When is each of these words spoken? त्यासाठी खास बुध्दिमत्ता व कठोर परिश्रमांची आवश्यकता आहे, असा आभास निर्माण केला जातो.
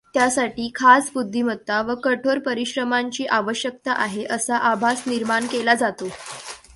त्यासाठी 0.13 0.71
खास 0.75 1.09
बुध्दिमत्ता 1.13 1.81
व 1.81 1.95
कठोर 1.95 2.39
परिश्रमांची 2.39 3.25
आवश्यकता 3.25 3.93
आहे, 3.93 4.25
असा 4.25 4.57
आभास 4.57 5.03
निर्माण 5.07 5.45
केला 5.45 5.75
जातो. 5.75 6.07